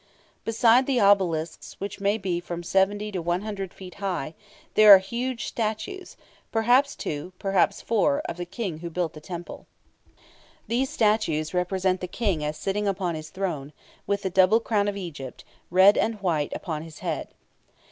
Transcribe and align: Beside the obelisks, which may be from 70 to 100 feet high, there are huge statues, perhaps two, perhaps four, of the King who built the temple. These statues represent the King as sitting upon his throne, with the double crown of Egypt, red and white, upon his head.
Beside 0.43 0.87
the 0.87 0.99
obelisks, 0.99 1.79
which 1.79 1.99
may 1.99 2.17
be 2.17 2.39
from 2.39 2.63
70 2.63 3.11
to 3.11 3.21
100 3.21 3.71
feet 3.71 3.93
high, 3.93 4.33
there 4.73 4.91
are 4.91 4.97
huge 4.97 5.45
statues, 5.45 6.17
perhaps 6.51 6.95
two, 6.95 7.33
perhaps 7.37 7.81
four, 7.83 8.21
of 8.21 8.37
the 8.37 8.45
King 8.45 8.79
who 8.79 8.89
built 8.89 9.13
the 9.13 9.21
temple. 9.21 9.67
These 10.67 10.89
statues 10.89 11.53
represent 11.53 12.01
the 12.01 12.07
King 12.07 12.43
as 12.43 12.57
sitting 12.57 12.87
upon 12.87 13.13
his 13.13 13.29
throne, 13.29 13.73
with 14.07 14.23
the 14.23 14.31
double 14.31 14.59
crown 14.59 14.87
of 14.87 14.97
Egypt, 14.97 15.43
red 15.69 15.99
and 15.99 16.19
white, 16.19 16.51
upon 16.55 16.81
his 16.81 16.97
head. 17.05 17.27